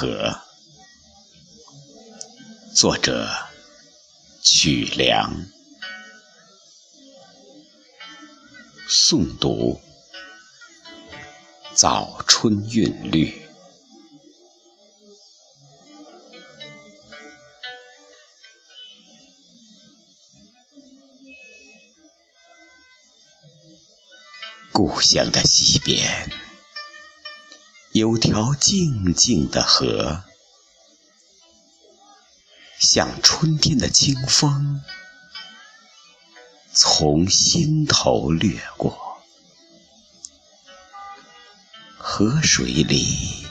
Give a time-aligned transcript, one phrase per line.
[0.00, 0.32] 河，
[2.72, 3.28] 作者
[4.44, 5.34] 曲梁，
[8.88, 9.80] 诵读
[11.74, 13.42] 早春韵律。
[24.72, 26.47] 故乡的西边。
[27.98, 30.22] 有条静静的河，
[32.78, 34.80] 像春天的清风，
[36.72, 38.96] 从心头掠过。
[41.96, 43.44] 河水里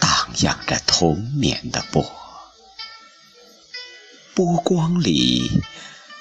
[0.00, 2.10] 荡漾着童年的波，
[4.34, 5.62] 波光里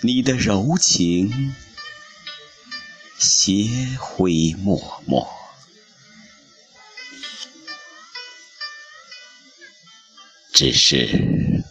[0.00, 1.54] 你的柔情，
[3.18, 4.74] 斜晖脉
[5.06, 5.43] 脉。
[10.54, 11.64] 只是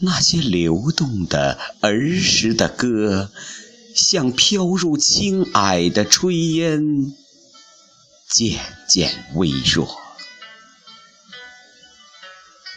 [0.00, 3.30] 那些流动的儿时的歌，
[3.94, 7.14] 像飘入青霭的炊烟，
[8.28, 9.96] 渐渐微弱。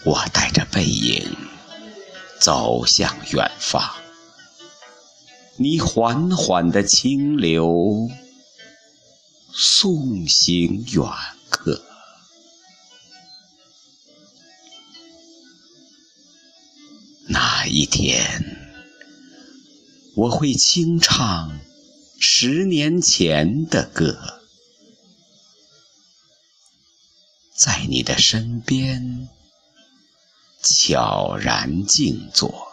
[0.03, 1.35] 我带着背影
[2.39, 3.95] 走向远方，
[5.55, 8.07] 你缓缓的清流
[9.51, 11.03] 送行远
[11.49, 11.86] 客。
[17.29, 18.57] 那一天，
[20.15, 21.59] 我会轻唱
[22.19, 24.39] 十年前的歌，
[27.53, 29.27] 在你的身边
[30.63, 32.71] 悄然静坐，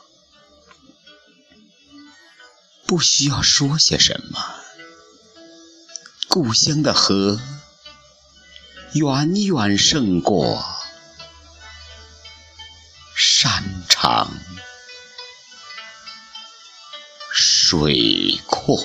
[2.87, 4.55] 不需要说些什么。
[6.29, 7.41] 故乡的河，
[8.93, 10.74] 远远胜过。
[13.45, 14.27] 山长
[17.31, 18.79] 水阔。